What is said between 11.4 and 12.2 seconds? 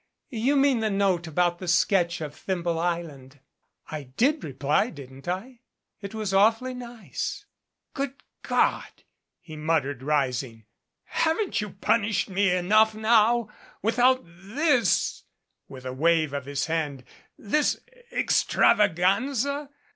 you pun 1